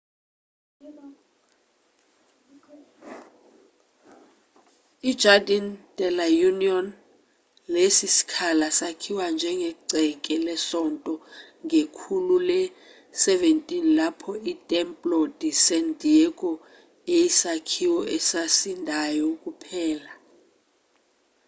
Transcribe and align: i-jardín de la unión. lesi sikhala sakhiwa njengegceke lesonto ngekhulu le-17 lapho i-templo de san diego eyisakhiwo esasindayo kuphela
i-jardín 5.11 5.65
de 5.99 6.07
la 6.17 6.27
unión. 6.51 6.85
lesi 7.73 8.07
sikhala 8.15 8.67
sakhiwa 8.79 9.25
njengegceke 9.37 10.33
lesonto 10.47 11.13
ngekhulu 11.65 12.35
le-17 12.49 13.57
lapho 13.97 14.31
i-templo 14.51 15.19
de 15.39 15.49
san 15.65 15.85
diego 16.01 16.51
eyisakhiwo 17.15 17.99
esasindayo 18.17 19.27
kuphela 19.43 20.11